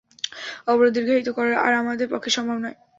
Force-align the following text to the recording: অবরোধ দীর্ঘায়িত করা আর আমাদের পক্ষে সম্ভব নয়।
অবরোধ 0.67 0.91
দীর্ঘায়িত 0.95 1.29
করা 1.37 1.53
আর 1.65 1.73
আমাদের 1.81 2.07
পক্ষে 2.13 2.31
সম্ভব 2.37 2.57
নয়। 2.57 2.77